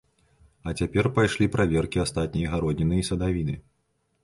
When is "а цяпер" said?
0.71-1.09